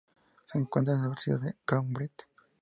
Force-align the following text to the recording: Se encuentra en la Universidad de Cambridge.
Se 0.51 0.57
encuentra 0.57 0.95
en 0.95 1.01
la 1.01 1.05
Universidad 1.09 1.39
de 1.41 1.55
Cambridge. 1.63 2.25